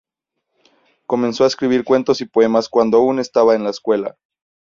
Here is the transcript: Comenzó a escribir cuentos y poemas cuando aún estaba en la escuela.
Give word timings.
Comenzó 1.05 1.43
a 1.43 1.47
escribir 1.47 1.83
cuentos 1.83 2.21
y 2.21 2.25
poemas 2.25 2.67
cuando 2.69 2.97
aún 2.97 3.19
estaba 3.19 3.53
en 3.53 3.63
la 3.63 3.69
escuela. 3.69 4.17